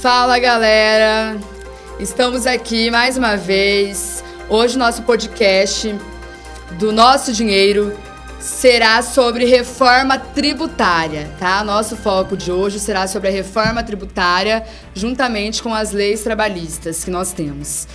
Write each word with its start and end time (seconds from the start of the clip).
Fala 0.00 0.38
galera, 0.38 1.36
estamos 1.98 2.46
aqui 2.46 2.90
mais 2.90 3.18
uma 3.18 3.36
vez. 3.36 4.24
Hoje 4.48 4.78
nosso 4.78 5.02
podcast 5.02 5.94
do 6.78 6.90
nosso 6.90 7.34
dinheiro 7.34 7.94
será 8.38 9.02
sobre 9.02 9.44
reforma 9.44 10.18
tributária, 10.18 11.30
tá? 11.38 11.62
Nosso 11.62 11.96
foco 11.96 12.34
de 12.34 12.50
hoje 12.50 12.80
será 12.80 13.06
sobre 13.06 13.28
a 13.28 13.30
reforma 13.30 13.82
tributária, 13.82 14.64
juntamente 14.94 15.62
com 15.62 15.74
as 15.74 15.92
leis 15.92 16.22
trabalhistas 16.22 17.04
que 17.04 17.10
nós 17.10 17.34
temos. 17.34 17.86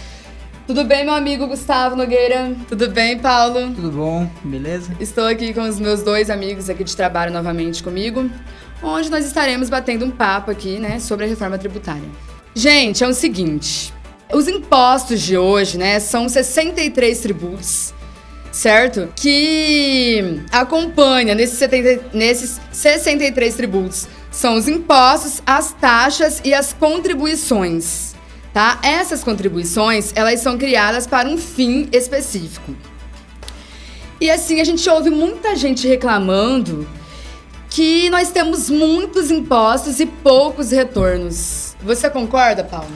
Tudo 0.68 0.84
bem, 0.84 1.06
meu 1.06 1.14
amigo 1.14 1.48
Gustavo 1.48 1.96
Nogueira? 1.96 2.56
Tudo 2.68 2.90
bem, 2.90 3.20
Paulo? 3.20 3.72
Tudo 3.74 3.92
bom, 3.92 4.28
beleza? 4.44 4.96
Estou 5.00 5.28
aqui 5.28 5.56
com 5.56 5.62
os 5.62 5.80
meus 5.80 6.02
dois 6.02 6.30
amigos 6.30 6.70
aqui 6.70 6.84
de 6.84 6.96
trabalho 6.96 7.32
novamente 7.32 7.84
comigo, 7.84 8.28
onde 8.82 9.10
nós 9.10 9.26
estaremos 9.26 9.70
batendo 9.70 10.06
um 10.06 10.12
papo 10.12 10.52
aqui, 10.52 10.80
né, 10.80 11.00
sobre 11.00 11.26
a 11.26 11.28
reforma 11.28 11.58
tributária. 11.58 12.10
Gente, 12.54 13.04
é 13.04 13.08
o 13.08 13.14
seguinte, 13.14 13.94
os 14.34 14.48
impostos 14.48 15.22
de 15.22 15.38
hoje, 15.38 15.78
né, 15.78 16.00
são 16.00 16.30
63 16.30 17.20
tributos 17.20 17.94
certo? 18.56 19.10
Que 19.16 20.42
acompanha 20.50 21.36
nesses, 21.36 21.60
70, 21.60 22.16
nesses 22.16 22.60
63 22.72 23.54
tributos 23.54 24.08
são 24.32 24.56
os 24.56 24.68
impostos, 24.68 25.42
as 25.46 25.74
taxas 25.74 26.42
e 26.44 26.54
as 26.54 26.74
contribuições, 26.74 28.16
tá? 28.54 28.80
Essas 28.82 29.24
contribuições, 29.24 30.12
elas 30.16 30.40
são 30.40 30.58
criadas 30.58 31.06
para 31.06 31.28
um 31.28 31.38
fim 31.38 31.90
específico. 31.92 32.76
E 34.20 34.30
assim, 34.30 34.62
a 34.62 34.64
gente 34.64 34.90
ouve 34.90 35.10
muita 35.10 35.56
gente 35.56 35.86
reclamando 35.88 36.88
que 37.76 38.10
nós 38.10 38.32
temos 38.32 38.70
muitos 38.70 39.30
impostos 39.30 40.00
e 40.00 40.06
poucos 40.06 40.72
retornos. 40.72 41.76
Você 41.84 42.10
concorda, 42.10 42.64
Paulo? 42.64 42.88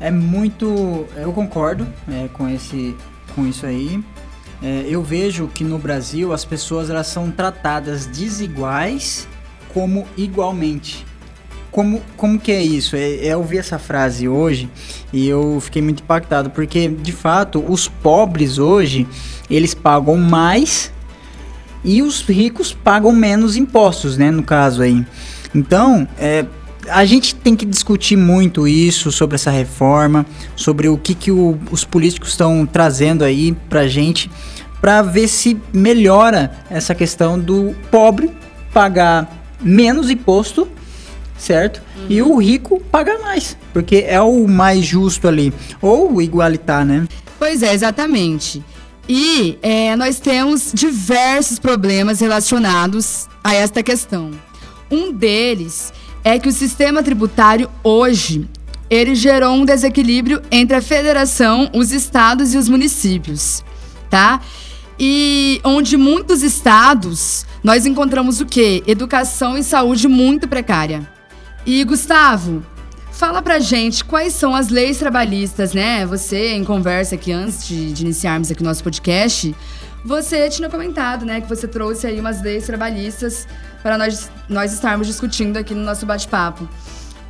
É 0.00 0.10
muito. 0.10 1.06
Eu 1.14 1.32
concordo 1.32 1.86
é, 2.10 2.26
com, 2.26 2.48
esse, 2.48 2.96
com 3.36 3.46
isso 3.46 3.64
aí. 3.64 4.02
É, 4.60 4.84
eu 4.88 5.00
vejo 5.00 5.46
que 5.46 5.62
no 5.62 5.78
Brasil 5.78 6.32
as 6.32 6.44
pessoas 6.44 6.90
elas 6.90 7.06
são 7.06 7.30
tratadas 7.30 8.04
desiguais 8.04 9.28
como 9.72 10.04
igualmente. 10.16 11.06
Como, 11.70 12.02
como 12.16 12.36
que 12.36 12.50
é 12.50 12.60
isso? 12.60 12.96
É, 12.96 13.14
é, 13.14 13.28
eu 13.28 13.38
ouvi 13.38 13.58
essa 13.58 13.78
frase 13.78 14.28
hoje 14.28 14.68
e 15.12 15.28
eu 15.28 15.60
fiquei 15.60 15.80
muito 15.80 16.02
impactado, 16.02 16.50
porque 16.50 16.88
de 16.88 17.12
fato 17.12 17.64
os 17.64 17.86
pobres 17.86 18.58
hoje 18.58 19.06
eles 19.48 19.72
pagam 19.72 20.16
mais 20.16 20.90
e 21.84 22.02
os 22.02 22.20
ricos 22.22 22.72
pagam 22.72 23.12
menos 23.12 23.56
impostos, 23.56 24.16
né? 24.16 24.30
No 24.30 24.42
caso 24.42 24.82
aí. 24.82 25.04
Então, 25.54 26.06
é, 26.18 26.44
a 26.88 27.04
gente 27.04 27.34
tem 27.34 27.56
que 27.56 27.66
discutir 27.66 28.16
muito 28.16 28.66
isso 28.66 29.10
sobre 29.12 29.34
essa 29.34 29.50
reforma, 29.50 30.24
sobre 30.56 30.88
o 30.88 30.96
que, 30.96 31.14
que 31.14 31.30
o, 31.30 31.58
os 31.70 31.84
políticos 31.84 32.30
estão 32.30 32.66
trazendo 32.66 33.24
aí 33.24 33.52
pra 33.68 33.86
gente, 33.86 34.30
para 34.80 35.02
ver 35.02 35.28
se 35.28 35.58
melhora 35.72 36.52
essa 36.70 36.94
questão 36.94 37.38
do 37.38 37.74
pobre 37.90 38.30
pagar 38.72 39.28
menos 39.60 40.10
imposto, 40.10 40.68
certo? 41.36 41.82
Uhum. 41.96 42.06
E 42.08 42.22
o 42.22 42.36
rico 42.36 42.80
pagar 42.90 43.18
mais, 43.18 43.56
porque 43.72 44.04
é 44.06 44.20
o 44.20 44.46
mais 44.48 44.84
justo 44.84 45.28
ali, 45.28 45.52
ou 45.82 46.22
igualitar, 46.22 46.84
né? 46.84 47.06
Pois 47.38 47.62
é, 47.62 47.72
exatamente. 47.72 48.62
E 49.12 49.58
é, 49.60 49.96
nós 49.96 50.20
temos 50.20 50.70
diversos 50.72 51.58
problemas 51.58 52.20
relacionados 52.20 53.28
a 53.42 53.52
esta 53.52 53.82
questão. 53.82 54.30
Um 54.88 55.12
deles 55.12 55.92
é 56.22 56.38
que 56.38 56.48
o 56.48 56.52
sistema 56.52 57.02
tributário 57.02 57.68
hoje 57.82 58.48
ele 58.88 59.16
gerou 59.16 59.56
um 59.56 59.64
desequilíbrio 59.64 60.40
entre 60.48 60.76
a 60.76 60.80
federação, 60.80 61.68
os 61.74 61.90
estados 61.90 62.54
e 62.54 62.56
os 62.56 62.68
municípios, 62.68 63.64
tá? 64.08 64.40
E 64.96 65.60
onde 65.64 65.96
muitos 65.96 66.44
estados 66.44 67.44
nós 67.64 67.86
encontramos 67.86 68.40
o 68.40 68.46
quê? 68.46 68.80
Educação 68.86 69.58
e 69.58 69.64
saúde 69.64 70.06
muito 70.06 70.46
precária. 70.46 71.04
E 71.66 71.82
Gustavo, 71.82 72.64
fala 73.20 73.42
pra 73.42 73.58
gente 73.58 74.02
quais 74.02 74.32
são 74.32 74.54
as 74.54 74.70
leis 74.70 74.96
trabalhistas, 74.96 75.74
né? 75.74 76.06
Você, 76.06 76.54
em 76.54 76.64
conversa 76.64 77.16
aqui 77.16 77.30
antes 77.30 77.68
de, 77.68 77.92
de 77.92 78.02
iniciarmos 78.02 78.50
aqui 78.50 78.62
o 78.62 78.64
nosso 78.64 78.82
podcast, 78.82 79.54
você 80.02 80.48
tinha 80.48 80.70
comentado, 80.70 81.26
né, 81.26 81.42
que 81.42 81.46
você 81.46 81.68
trouxe 81.68 82.06
aí 82.06 82.18
umas 82.18 82.42
leis 82.42 82.64
trabalhistas 82.64 83.46
para 83.82 83.98
nós, 83.98 84.30
nós 84.48 84.72
estarmos 84.72 85.06
discutindo 85.06 85.58
aqui 85.58 85.74
no 85.74 85.84
nosso 85.84 86.06
bate-papo. 86.06 86.66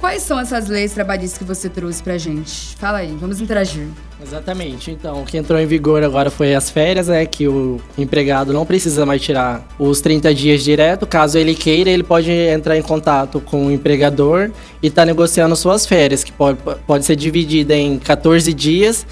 Quais 0.01 0.23
são 0.23 0.41
essas 0.41 0.67
leis 0.67 0.93
trabalhistas 0.93 1.37
que 1.37 1.45
você 1.45 1.69
trouxe 1.69 2.03
pra 2.03 2.17
gente? 2.17 2.75
Fala 2.77 2.99
aí, 2.99 3.15
vamos 3.21 3.39
interagir. 3.39 3.87
Exatamente. 4.23 4.91
Então, 4.91 5.21
o 5.21 5.27
que 5.27 5.37
entrou 5.37 5.61
em 5.61 5.67
vigor 5.67 6.03
agora 6.03 6.31
foi 6.31 6.55
as 6.55 6.71
férias, 6.71 7.09
né? 7.09 7.27
Que 7.27 7.47
o 7.47 7.79
empregado 7.99 8.51
não 8.51 8.65
precisa 8.65 9.05
mais 9.05 9.21
tirar 9.21 9.63
os 9.79 10.01
30 10.01 10.35
dias 10.35 10.65
direto. 10.65 11.07
Caso 11.07 11.37
ele 11.37 11.55
queira, 11.55 11.91
ele 11.91 12.03
pode 12.03 12.31
entrar 12.31 12.79
em 12.79 12.83
contato 12.83 13.41
com 13.41 13.67
o 13.67 13.71
empregador 13.71 14.51
e 14.83 14.87
estar 14.87 15.03
tá 15.03 15.07
negociando 15.07 15.55
suas 15.55 15.85
férias, 15.85 16.25
que 16.25 16.33
pode, 16.33 16.59
pode 16.87 17.05
ser 17.05 17.15
dividida 17.15 17.77
em 17.77 17.99
14 17.99 18.55
dias 18.55 19.07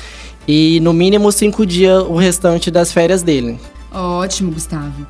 e 0.47 0.81
no 0.81 0.95
mínimo 0.95 1.31
5 1.31 1.67
dias 1.67 2.03
o 2.03 2.17
restante 2.17 2.71
das 2.71 2.91
férias 2.91 3.23
dele. 3.23 3.61
Ótimo, 3.93 4.53
Gustavo. 4.53 5.07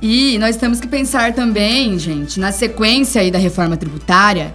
E 0.00 0.36
nós 0.38 0.56
temos 0.56 0.80
que 0.80 0.88
pensar 0.88 1.32
também, 1.32 1.96
gente, 1.96 2.40
na 2.40 2.50
sequência 2.50 3.20
aí 3.20 3.30
da 3.30 3.38
reforma 3.38 3.76
tributária. 3.76 4.52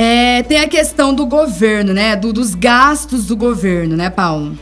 É, 0.00 0.44
tem 0.44 0.60
a 0.60 0.68
questão 0.68 1.12
do 1.12 1.26
governo, 1.26 1.92
né? 1.92 2.14
Do, 2.14 2.32
dos 2.32 2.54
gastos 2.54 3.26
do 3.26 3.36
governo, 3.36 3.96
né, 3.96 4.08
Paulo? 4.08 4.56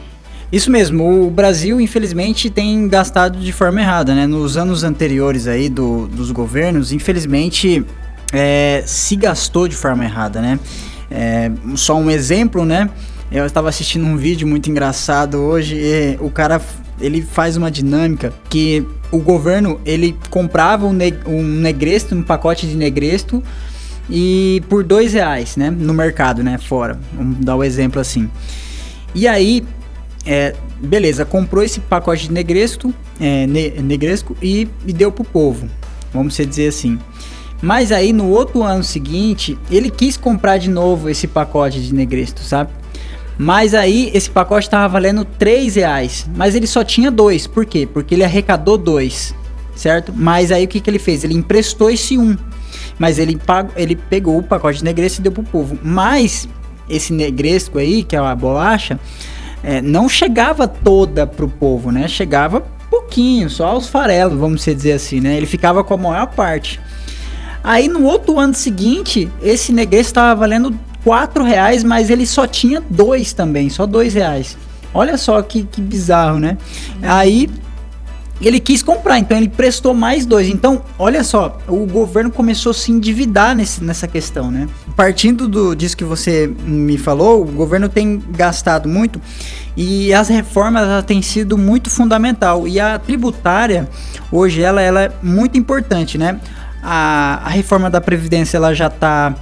Isso 0.50 0.70
mesmo, 0.70 1.26
o 1.26 1.30
Brasil, 1.30 1.78
infelizmente, 1.78 2.48
tem 2.48 2.88
gastado 2.88 3.38
de 3.38 3.52
forma 3.52 3.82
errada, 3.82 4.14
né? 4.14 4.26
Nos 4.26 4.56
anos 4.56 4.82
anteriores 4.82 5.46
aí 5.46 5.68
do, 5.68 6.06
dos 6.06 6.30
governos, 6.30 6.90
infelizmente, 6.90 7.84
é, 8.32 8.82
se 8.86 9.14
gastou 9.14 9.68
de 9.68 9.76
forma 9.76 10.04
errada, 10.04 10.40
né? 10.40 10.58
É, 11.10 11.50
só 11.74 11.96
um 11.96 12.10
exemplo, 12.10 12.64
né? 12.64 12.88
Eu 13.30 13.44
estava 13.44 13.68
assistindo 13.68 14.06
um 14.06 14.16
vídeo 14.16 14.48
muito 14.48 14.70
engraçado 14.70 15.36
hoje 15.36 15.76
e 15.76 16.16
o 16.18 16.30
cara 16.30 16.62
ele 16.98 17.20
faz 17.20 17.58
uma 17.58 17.70
dinâmica 17.70 18.32
que 18.48 18.86
o 19.10 19.18
governo 19.18 19.78
ele 19.84 20.16
comprava 20.30 20.86
um, 20.86 20.94
ne 20.94 21.12
um 21.26 21.42
negresto, 21.42 22.14
um 22.14 22.22
pacote 22.22 22.66
de 22.66 22.74
negresto 22.74 23.42
e 24.08 24.62
por 24.68 24.84
dois 24.84 25.12
reais, 25.12 25.56
né, 25.56 25.70
no 25.70 25.92
mercado, 25.92 26.42
né, 26.42 26.58
fora. 26.58 26.98
Vamos 27.12 27.38
dar 27.44 27.56
o 27.56 27.58
um 27.58 27.64
exemplo 27.64 28.00
assim. 28.00 28.30
E 29.14 29.26
aí, 29.26 29.64
é, 30.24 30.54
beleza, 30.80 31.24
comprou 31.24 31.62
esse 31.62 31.80
pacote 31.80 32.28
de 32.28 32.32
negresto, 32.32 32.94
é, 33.20 33.46
ne 33.46 33.70
negresco 33.82 34.36
e, 34.42 34.68
e 34.86 34.92
deu 34.92 35.10
pro 35.10 35.24
povo, 35.24 35.68
vamos 36.12 36.36
dizer 36.36 36.68
assim. 36.68 36.98
Mas 37.62 37.90
aí 37.90 38.12
no 38.12 38.28
outro 38.28 38.62
ano 38.62 38.84
seguinte, 38.84 39.58
ele 39.70 39.90
quis 39.90 40.16
comprar 40.16 40.58
de 40.58 40.68
novo 40.68 41.08
esse 41.08 41.26
pacote 41.26 41.80
de 41.80 41.94
negresto, 41.94 42.42
sabe? 42.42 42.70
Mas 43.38 43.74
aí 43.74 44.10
esse 44.14 44.30
pacote 44.30 44.66
estava 44.66 44.88
valendo 44.88 45.24
3 45.24 45.76
reais. 45.76 46.26
Mas 46.34 46.54
ele 46.54 46.66
só 46.66 46.82
tinha 46.82 47.10
dois. 47.10 47.46
Por 47.46 47.66
quê? 47.66 47.86
Porque 47.90 48.14
ele 48.14 48.24
arrecadou 48.24 48.78
dois. 48.78 49.34
Certo? 49.74 50.12
Mas 50.14 50.50
aí 50.50 50.64
o 50.64 50.68
que, 50.68 50.80
que 50.80 50.88
ele 50.88 50.98
fez? 50.98 51.22
Ele 51.22 51.34
emprestou 51.34 51.90
esse 51.90 52.16
um. 52.16 52.36
Mas 52.98 53.18
ele, 53.18 53.36
pagou, 53.36 53.72
ele 53.76 53.96
pegou 53.96 54.38
o 54.38 54.42
pacote 54.42 54.78
de 54.78 54.84
negresco 54.84 55.20
e 55.20 55.22
deu 55.22 55.32
pro 55.32 55.42
povo. 55.42 55.78
Mas 55.82 56.48
esse 56.88 57.12
negresco 57.12 57.78
aí, 57.78 58.02
que 58.02 58.16
é 58.16 58.18
a 58.18 58.34
bolacha, 58.34 58.98
é, 59.62 59.82
não 59.82 60.08
chegava 60.08 60.68
toda 60.68 61.26
pro 61.26 61.48
povo, 61.48 61.90
né? 61.90 62.06
Chegava 62.08 62.64
pouquinho, 62.90 63.50
só 63.50 63.76
os 63.76 63.88
farelos, 63.88 64.38
vamos 64.38 64.64
dizer 64.64 64.92
assim, 64.92 65.20
né? 65.20 65.36
Ele 65.36 65.46
ficava 65.46 65.82
com 65.82 65.94
a 65.94 65.96
maior 65.96 66.26
parte. 66.28 66.80
Aí 67.62 67.88
no 67.88 68.04
outro 68.04 68.38
ano 68.38 68.54
seguinte, 68.54 69.30
esse 69.42 69.72
negresco 69.72 70.10
estava 70.10 70.38
valendo 70.38 70.78
4 71.02 71.42
reais, 71.42 71.82
mas 71.82 72.10
ele 72.10 72.26
só 72.26 72.46
tinha 72.46 72.82
dois 72.88 73.32
também, 73.32 73.68
só 73.68 73.86
dois 73.86 74.14
reais. 74.14 74.56
Olha 74.94 75.16
só 75.18 75.42
que, 75.42 75.64
que 75.64 75.80
bizarro, 75.80 76.38
né? 76.38 76.56
Aí 77.02 77.50
ele 78.40 78.60
quis 78.60 78.82
comprar, 78.82 79.18
então 79.18 79.36
ele 79.36 79.48
prestou 79.48 79.94
mais 79.94 80.26
dois. 80.26 80.48
Então, 80.48 80.82
olha 80.98 81.24
só, 81.24 81.58
o 81.66 81.86
governo 81.86 82.30
começou 82.30 82.70
a 82.70 82.74
se 82.74 82.92
endividar 82.92 83.56
nesse, 83.56 83.82
nessa 83.82 84.06
questão, 84.06 84.50
né? 84.50 84.68
Partindo 84.94 85.48
do, 85.48 85.74
disso 85.74 85.96
que 85.96 86.04
você 86.04 86.46
me 86.64 86.98
falou, 86.98 87.42
o 87.42 87.46
governo 87.46 87.88
tem 87.88 88.22
gastado 88.30 88.88
muito 88.88 89.20
e 89.76 90.12
as 90.12 90.28
reformas 90.28 91.04
têm 91.04 91.22
sido 91.22 91.56
muito 91.56 91.88
fundamental. 91.88 92.68
E 92.68 92.78
a 92.78 92.98
tributária, 92.98 93.88
hoje, 94.30 94.60
ela, 94.60 94.82
ela 94.82 95.02
é 95.02 95.12
muito 95.22 95.56
importante, 95.56 96.18
né? 96.18 96.38
A, 96.82 97.40
a 97.44 97.48
reforma 97.48 97.88
da 97.88 98.00
Previdência, 98.00 98.58
ela 98.58 98.74
já 98.74 98.88
está 98.88 99.34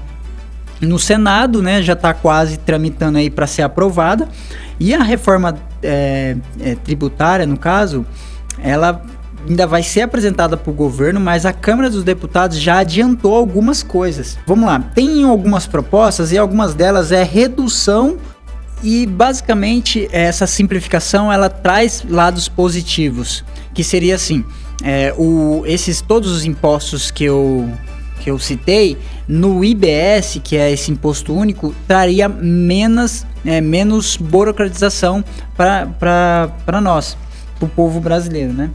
no 0.81 0.99
Senado, 0.99 1.63
né, 1.63 1.83
já 1.83 1.93
está 1.95 2.13
quase 2.13 2.59
tramitando 2.59 3.19
aí 3.19 3.31
para 3.31 3.47
ser 3.47 3.63
aprovada. 3.63 4.29
E 4.79 4.95
a 4.95 5.03
reforma 5.03 5.57
é, 5.83 6.37
é, 6.61 6.75
tributária, 6.75 7.47
no 7.47 7.57
caso, 7.57 8.05
ela 8.65 9.03
ainda 9.47 9.67
vai 9.67 9.83
ser 9.83 10.01
apresentada 10.01 10.57
para 10.57 10.71
o 10.71 10.75
governo, 10.75 11.21
mas 11.21 11.45
a 11.45 11.53
Câmara 11.53 11.91
dos 11.91 12.03
Deputados 12.03 12.59
já 12.59 12.79
adiantou 12.79 13.37
algumas 13.37 13.83
coisas. 13.83 14.39
Vamos 14.47 14.67
lá, 14.67 14.81
tem 14.81 15.23
algumas 15.23 15.67
propostas 15.67 16.33
e 16.33 16.39
algumas 16.39 16.75
delas 16.75 17.13
é 17.13 17.23
redução 17.23 18.17
e 18.83 19.07
basicamente 19.07 20.09
essa 20.11 20.47
simplificação 20.47 21.31
ela 21.31 21.51
traz 21.51 22.05
lados 22.09 22.49
positivos, 22.49 23.45
que 23.75 23.85
seria 23.85 24.15
assim, 24.15 24.45
é, 24.83 25.15
o, 25.17 25.63
esses 25.67 26.01
todos 26.01 26.31
os 26.31 26.45
impostos 26.45 27.11
que 27.11 27.25
eu 27.25 27.69
que 28.21 28.31
eu 28.31 28.39
citei, 28.39 28.97
no 29.29 29.63
IBS, 29.63 30.41
que 30.43 30.57
é 30.57 30.73
esse 30.73 30.91
imposto 30.91 31.35
único, 31.35 31.75
traria 31.87 32.27
menos, 32.27 33.27
é, 33.45 33.61
menos 33.61 34.17
burocratização 34.17 35.23
para 35.55 36.81
nós, 36.81 37.19
o 37.65 37.69
povo 37.69 38.01
brasileiro, 38.01 38.53
né? 38.53 38.71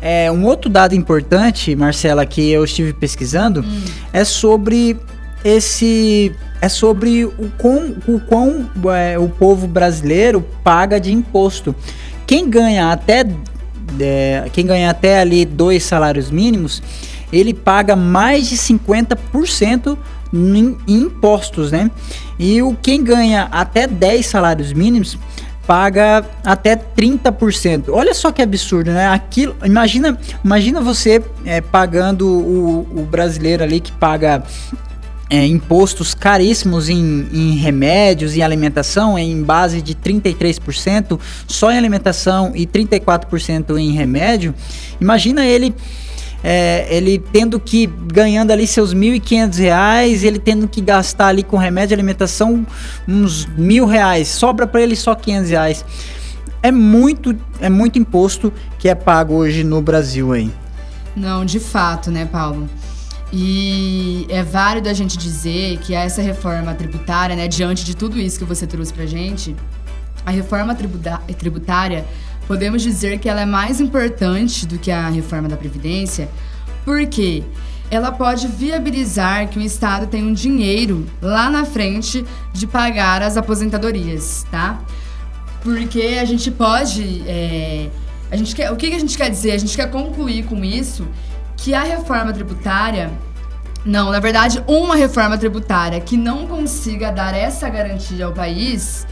É, 0.00 0.30
um 0.30 0.44
outro 0.44 0.70
dado 0.70 0.94
importante, 0.94 1.74
Marcela, 1.74 2.26
que 2.26 2.50
eu 2.50 2.64
estive 2.64 2.92
pesquisando, 2.92 3.60
hum. 3.60 3.84
é 4.12 4.24
sobre 4.24 4.96
esse 5.44 6.32
é 6.60 6.68
sobre 6.68 7.24
o 7.24 7.50
quão, 7.58 7.96
o, 8.06 8.20
quão 8.20 8.68
é, 8.94 9.18
o 9.18 9.28
povo 9.28 9.66
brasileiro 9.66 10.44
paga 10.64 10.98
de 10.98 11.12
imposto. 11.12 11.74
Quem 12.26 12.48
ganha 12.48 12.90
até 12.90 13.24
é, 14.00 14.48
quem 14.52 14.66
ganha 14.66 14.90
até 14.90 15.20
ali 15.20 15.44
dois 15.44 15.84
salários 15.84 16.30
mínimos, 16.30 16.82
ele 17.32 17.54
paga 17.54 17.94
mais 17.94 18.48
de 18.48 18.56
50% 18.56 19.96
em, 20.32 20.76
em 20.86 21.02
impostos, 21.02 21.70
né? 21.70 21.90
E 22.38 22.60
o 22.62 22.76
quem 22.80 23.02
ganha 23.02 23.48
até 23.50 23.86
10 23.86 24.26
salários 24.26 24.72
mínimos 24.72 25.18
paga 25.66 26.24
até 26.44 26.76
30%. 26.76 27.86
Olha 27.88 28.14
só 28.14 28.30
que 28.30 28.40
absurdo, 28.40 28.92
né? 28.92 29.08
Aquilo, 29.08 29.56
imagina, 29.64 30.18
imagina 30.44 30.80
você 30.80 31.22
é, 31.44 31.60
pagando 31.60 32.26
o, 32.26 33.00
o 33.00 33.02
brasileiro 33.02 33.64
ali 33.64 33.80
que 33.80 33.92
paga 33.92 34.42
é, 35.28 35.44
impostos 35.44 36.14
caríssimos 36.14 36.88
em, 36.88 37.28
em, 37.32 37.56
remédios 37.56 38.36
e 38.36 38.42
alimentação 38.42 39.18
em 39.18 39.42
base 39.42 39.82
de 39.82 39.94
33% 39.94 41.18
só 41.48 41.72
em 41.72 41.78
alimentação 41.78 42.52
e 42.54 42.66
34% 42.66 43.76
em 43.76 43.90
remédio. 43.90 44.54
Imagina 45.00 45.44
ele 45.44 45.74
é, 46.48 46.86
ele 46.88 47.18
tendo 47.18 47.58
que 47.58 47.86
ganhando 47.86 48.52
ali 48.52 48.68
seus 48.68 48.92
R$ 48.92 49.00
1.500, 49.18 50.22
ele 50.22 50.38
tendo 50.38 50.68
que 50.68 50.80
gastar 50.80 51.26
ali 51.26 51.42
com 51.42 51.56
remédio 51.56 51.92
e 51.92 51.96
alimentação 51.96 52.64
uns 53.08 53.46
mil 53.46 53.84
reais, 53.84 54.28
sobra 54.28 54.64
para 54.64 54.80
ele 54.80 54.94
só 54.94 55.12
500 55.12 55.50
reais. 55.50 55.84
É 56.62 56.70
muito, 56.70 57.36
é 57.58 57.68
muito 57.68 57.98
imposto 57.98 58.52
que 58.78 58.88
é 58.88 58.94
pago 58.94 59.34
hoje 59.34 59.64
no 59.64 59.82
Brasil 59.82 60.32
aí. 60.32 60.52
Não, 61.16 61.44
de 61.44 61.58
fato, 61.58 62.12
né, 62.12 62.24
Paulo? 62.26 62.70
E 63.32 64.24
é 64.28 64.44
válido 64.44 64.88
a 64.88 64.92
gente 64.92 65.18
dizer 65.18 65.78
que 65.78 65.94
essa 65.94 66.22
reforma 66.22 66.72
tributária, 66.74 67.34
né, 67.34 67.48
diante 67.48 67.84
de 67.84 67.96
tudo 67.96 68.20
isso 68.20 68.38
que 68.38 68.44
você 68.44 68.68
trouxe 68.68 68.92
pra 68.92 69.04
gente, 69.04 69.56
a 70.24 70.30
reforma 70.30 70.76
tributária 70.76 72.04
podemos 72.46 72.82
dizer 72.82 73.18
que 73.18 73.28
ela 73.28 73.40
é 73.40 73.46
mais 73.46 73.80
importante 73.80 74.66
do 74.66 74.78
que 74.78 74.90
a 74.90 75.08
reforma 75.08 75.48
da 75.48 75.56
Previdência, 75.56 76.28
porque 76.84 77.42
ela 77.90 78.10
pode 78.10 78.46
viabilizar 78.48 79.48
que 79.48 79.58
o 79.58 79.62
Estado 79.62 80.06
tenha 80.06 80.24
um 80.24 80.32
dinheiro 80.32 81.06
lá 81.20 81.50
na 81.50 81.64
frente 81.64 82.24
de 82.52 82.66
pagar 82.66 83.22
as 83.22 83.36
aposentadorias, 83.36 84.44
tá? 84.50 84.80
Porque 85.62 86.18
a 86.20 86.24
gente 86.24 86.50
pode. 86.50 87.22
É, 87.26 87.88
a 88.30 88.36
gente 88.36 88.54
quer, 88.54 88.72
o 88.72 88.76
que 88.76 88.86
a 88.86 88.98
gente 88.98 89.16
quer 89.16 89.30
dizer? 89.30 89.52
A 89.52 89.58
gente 89.58 89.76
quer 89.76 89.90
concluir 89.90 90.44
com 90.44 90.64
isso 90.64 91.06
que 91.56 91.74
a 91.74 91.82
reforma 91.82 92.32
tributária. 92.32 93.10
Não, 93.84 94.10
na 94.10 94.18
verdade, 94.18 94.62
uma 94.66 94.96
reforma 94.96 95.38
tributária 95.38 96.00
que 96.00 96.16
não 96.16 96.46
consiga 96.46 97.12
dar 97.12 97.34
essa 97.34 97.68
garantia 97.68 98.26
ao 98.26 98.32
país 98.32 99.06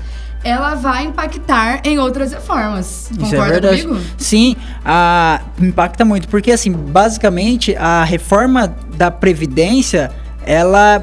ela 0.45 0.75
vai 0.75 1.05
impactar 1.05 1.81
em 1.85 1.99
outras 1.99 2.33
reformas. 2.33 3.11
Isso 3.11 3.21
é 3.21 3.31
Concorda 3.31 3.45
é 3.45 3.61
verdade. 3.61 3.83
comigo? 3.83 4.05
Sim, 4.19 4.57
a, 4.85 5.41
impacta 5.61 6.05
muito, 6.05 6.29
porque 6.29 6.53
assim, 6.53 6.71
basicamente 6.71 7.75
a 7.77 8.05
reforma 8.05 8.73
da 8.97 9.11
Previdência 9.11 10.13
ela 10.47 11.03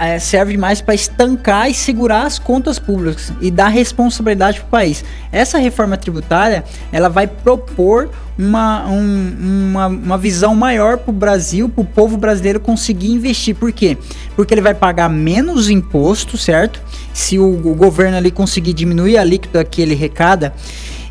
é, 0.00 0.18
serve 0.18 0.56
mais 0.56 0.80
para 0.80 0.94
estancar 0.94 1.70
e 1.70 1.74
segurar 1.74 2.24
as 2.24 2.38
contas 2.38 2.78
públicas 2.78 3.32
e 3.40 3.50
dar 3.50 3.68
responsabilidade 3.68 4.60
para 4.60 4.66
o 4.66 4.70
país. 4.70 5.04
Essa 5.30 5.58
reforma 5.58 5.96
tributária 5.96 6.64
ela 6.92 7.08
vai 7.08 7.26
propor 7.26 8.10
uma, 8.38 8.88
um, 8.88 9.36
uma, 9.40 9.86
uma 9.86 10.18
visão 10.18 10.54
maior 10.54 10.98
para 10.98 11.10
o 11.10 11.14
Brasil, 11.14 11.68
para 11.68 11.82
o 11.82 11.84
povo 11.84 12.16
brasileiro 12.16 12.60
conseguir 12.60 13.10
investir. 13.10 13.54
Por 13.54 13.72
quê? 13.72 13.96
Porque 14.34 14.52
ele 14.54 14.60
vai 14.60 14.74
pagar 14.74 15.08
menos 15.08 15.68
imposto, 15.68 16.36
certo? 16.36 16.80
Se 17.12 17.38
o, 17.38 17.44
o 17.44 17.74
governo 17.74 18.16
ali 18.16 18.30
conseguir 18.30 18.72
diminuir 18.72 19.16
a 19.16 19.20
alíquota 19.20 19.64
que 19.64 19.82
ele 19.82 19.94
recada, 19.94 20.54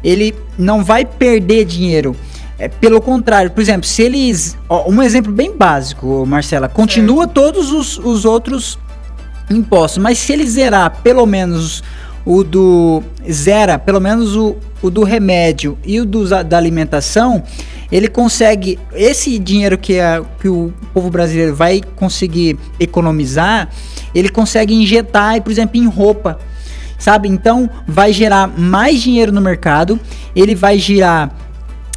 ele 0.03 0.35
não 0.57 0.83
vai 0.83 1.05
perder 1.05 1.65
dinheiro. 1.65 2.15
É, 2.61 2.67
pelo 2.67 3.01
contrário, 3.01 3.49
por 3.49 3.59
exemplo, 3.59 3.87
se 3.87 4.03
eles. 4.03 4.55
Ó, 4.69 4.87
um 4.87 5.01
exemplo 5.01 5.31
bem 5.31 5.57
básico, 5.57 6.23
Marcela, 6.27 6.69
continua 6.69 7.23
certo. 7.23 7.33
todos 7.33 7.71
os, 7.71 7.97
os 7.97 8.23
outros 8.23 8.77
impostos, 9.49 9.97
mas 9.97 10.19
se 10.19 10.31
ele 10.31 10.45
zerar 10.45 11.01
pelo 11.01 11.25
menos 11.25 11.83
o 12.23 12.43
do. 12.43 13.01
Zera 13.27 13.79
pelo 13.79 13.99
menos 13.99 14.35
o, 14.35 14.55
o 14.79 14.91
do 14.91 15.03
remédio 15.03 15.75
e 15.83 15.99
o 15.99 16.05
do, 16.05 16.23
da 16.43 16.55
alimentação, 16.55 17.41
ele 17.91 18.07
consegue. 18.07 18.77
Esse 18.93 19.39
dinheiro 19.39 19.75
que, 19.75 19.99
a, 19.99 20.23
que 20.39 20.47
o 20.47 20.71
povo 20.93 21.09
brasileiro 21.09 21.55
vai 21.55 21.81
conseguir 21.95 22.59
economizar, 22.79 23.69
ele 24.13 24.29
consegue 24.29 24.75
injetar, 24.75 25.41
por 25.41 25.51
exemplo, 25.51 25.77
em 25.81 25.87
roupa. 25.87 26.37
Sabe? 26.99 27.27
Então 27.27 27.67
vai 27.87 28.13
gerar 28.13 28.45
mais 28.45 29.01
dinheiro 29.01 29.31
no 29.31 29.41
mercado, 29.41 29.99
ele 30.35 30.53
vai 30.53 30.77
gerar 30.77 31.40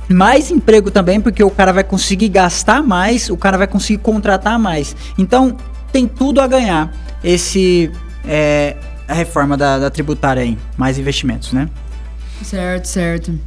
mais 0.09 0.51
emprego 0.51 0.91
também, 0.91 1.21
porque 1.21 1.43
o 1.43 1.51
cara 1.51 1.73
vai 1.73 1.85
conseguir 1.85 2.29
gastar 2.29 2.83
mais, 2.83 3.31
o 3.31 3.37
cara 3.37 3.57
vai 3.57 3.67
conseguir 3.67 3.99
contratar 3.99 4.59
mais. 4.59 4.95
Então 5.19 5.57
tem 5.93 6.07
tudo 6.07 6.41
a 6.41 6.47
ganhar 6.47 6.93
esse 7.23 7.91
é, 8.27 8.77
a 9.09 9.15
reforma 9.15 9.57
da, 9.57 9.79
da 9.79 9.91
tributária 9.91 10.43
aí, 10.43 10.59
mais 10.77 10.99
investimentos, 10.99 11.53
né? 11.53 11.69
Certo, 12.43 12.87
certo. 12.87 13.39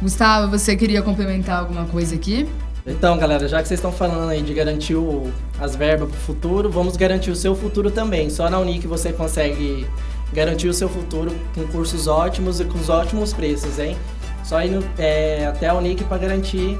Gustavo, 0.00 0.50
você 0.50 0.76
queria 0.76 1.02
complementar 1.02 1.60
alguma 1.60 1.86
coisa 1.86 2.14
aqui? 2.14 2.48
Então, 2.86 3.16
galera, 3.16 3.48
já 3.48 3.62
que 3.62 3.68
vocês 3.68 3.78
estão 3.78 3.90
falando 3.90 4.28
aí 4.28 4.42
de 4.42 4.52
garantir 4.52 4.94
o, 4.94 5.32
as 5.58 5.74
verbas 5.74 6.08
para 6.10 6.18
o 6.18 6.20
futuro, 6.20 6.70
vamos 6.70 6.96
garantir 6.96 7.30
o 7.30 7.36
seu 7.36 7.54
futuro 7.56 7.90
também. 7.90 8.28
Só 8.28 8.50
na 8.50 8.58
Unic 8.58 8.86
você 8.86 9.12
consegue 9.12 9.86
garantir 10.32 10.68
o 10.68 10.74
seu 10.74 10.88
futuro 10.88 11.34
com 11.54 11.66
cursos 11.68 12.06
ótimos 12.06 12.60
e 12.60 12.64
com 12.64 12.78
os 12.78 12.90
ótimos 12.90 13.32
preços, 13.32 13.78
hein? 13.78 13.96
Só 14.44 14.62
ir 14.62 14.78
é, 14.98 15.46
até 15.46 15.68
a 15.68 15.74
Unic 15.74 16.04
para 16.04 16.18
garantir 16.18 16.78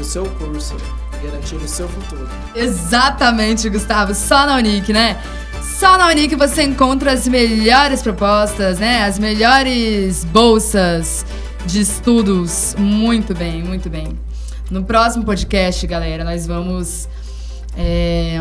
o 0.00 0.04
seu 0.04 0.24
curso, 0.24 0.76
garantir 1.22 1.56
o 1.56 1.68
seu 1.68 1.88
futuro. 1.88 2.28
Exatamente, 2.54 3.68
Gustavo. 3.68 4.14
Só 4.14 4.46
na 4.46 4.56
Unic, 4.56 4.92
né? 4.92 5.20
Só 5.60 5.98
na 5.98 6.06
Unic 6.08 6.34
você 6.36 6.62
encontra 6.62 7.12
as 7.12 7.26
melhores 7.26 8.00
propostas, 8.00 8.78
né? 8.78 9.04
As 9.04 9.18
melhores 9.18 10.24
bolsas 10.24 11.26
de 11.66 11.80
estudos. 11.80 12.76
Muito 12.78 13.34
bem, 13.34 13.62
muito 13.62 13.90
bem. 13.90 14.16
No 14.70 14.84
próximo 14.84 15.24
podcast, 15.24 15.84
galera, 15.86 16.24
nós 16.24 16.46
vamos 16.46 17.08
é, 17.76 18.40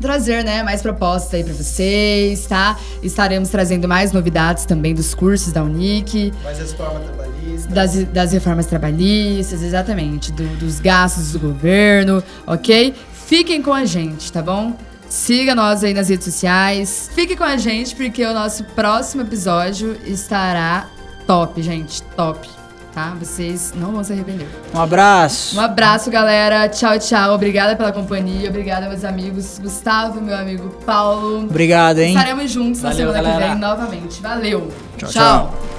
trazer 0.00 0.44
né, 0.44 0.62
mais 0.62 0.82
propostas 0.82 1.34
aí 1.34 1.44
para 1.44 1.54
vocês, 1.54 2.46
tá? 2.46 2.78
Estaremos 3.02 3.48
trazendo 3.48 3.88
mais 3.88 4.12
novidades 4.12 4.64
também 4.64 4.94
dos 4.94 5.14
cursos 5.14 5.52
da 5.52 5.62
Unic. 5.62 6.32
Mais 6.42 6.60
reformas. 7.66 7.92
Das, 7.94 8.04
das 8.12 8.32
reformas 8.32 8.66
trabalhistas, 8.66 9.62
exatamente. 9.62 10.32
Do, 10.32 10.44
dos 10.56 10.80
gastos 10.80 11.32
do 11.32 11.38
governo, 11.38 12.22
ok? 12.46 12.94
Fiquem 13.26 13.62
com 13.62 13.72
a 13.72 13.84
gente, 13.84 14.32
tá 14.32 14.42
bom? 14.42 14.74
Siga 15.08 15.54
nós 15.54 15.82
aí 15.82 15.94
nas 15.94 16.08
redes 16.08 16.24
sociais. 16.24 17.10
Fique 17.14 17.34
com 17.34 17.44
a 17.44 17.56
gente 17.56 17.94
porque 17.96 18.24
o 18.24 18.34
nosso 18.34 18.64
próximo 18.64 19.22
episódio 19.22 19.96
estará 20.04 20.86
top, 21.26 21.62
gente. 21.62 22.02
Top. 22.14 22.46
Tá? 22.94 23.14
Vocês 23.18 23.72
não 23.76 23.92
vão 23.92 24.02
se 24.02 24.12
arrepender. 24.12 24.48
Um 24.74 24.80
abraço. 24.80 25.56
Um 25.56 25.60
abraço, 25.60 26.10
galera. 26.10 26.68
Tchau, 26.68 26.98
tchau. 26.98 27.34
Obrigada 27.34 27.76
pela 27.76 27.92
companhia. 27.92 28.48
Obrigada, 28.48 28.88
meus 28.88 29.04
amigos. 29.04 29.58
Gustavo, 29.58 30.20
meu 30.20 30.36
amigo 30.36 30.70
Paulo. 30.84 31.44
Obrigado, 31.44 32.00
hein? 32.00 32.14
Estaremos 32.14 32.50
juntos 32.50 32.80
Valeu, 32.80 33.06
na 33.06 33.12
semana 33.12 33.22
galera. 33.22 33.44
que 33.44 33.50
vem 33.50 33.60
novamente. 33.60 34.20
Valeu. 34.20 34.72
tchau. 34.96 35.08
tchau. 35.08 35.52
tchau. 35.52 35.77